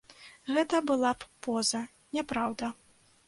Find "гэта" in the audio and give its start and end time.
0.53-0.79